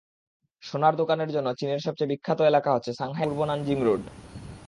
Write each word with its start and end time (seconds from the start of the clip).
সোনার 0.63 0.93
দোকানের 0.95 1.29
জন্য 1.35 1.47
চীনের 1.59 1.81
সবচেয়ে 1.85 2.11
বিখ্যাত 2.11 2.39
এলাকা 2.41 2.69
হচ্ছে 2.71 2.91
সাংহাইয়ের 2.93 3.29
পূর্ব 3.31 3.41
নানজিং 3.47 3.77
রোড। 3.81 4.01